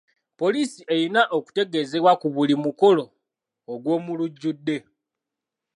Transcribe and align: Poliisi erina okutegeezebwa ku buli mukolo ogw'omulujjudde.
Poliisi 0.39 0.79
erina 0.93 1.21
okutegeezebwa 1.37 2.13
ku 2.21 2.27
buli 2.35 2.55
mukolo 2.65 3.05
ogw'omulujjudde. 3.73 4.77